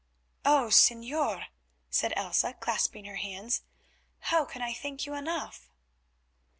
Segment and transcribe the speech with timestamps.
[0.43, 0.69] "Oh!
[0.69, 1.45] Señor,"
[1.91, 3.61] said Elsa, clasping her hands,
[4.17, 5.69] "how can I thank you enough?"